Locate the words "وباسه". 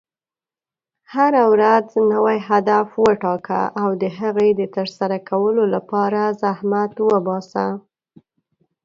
7.09-7.65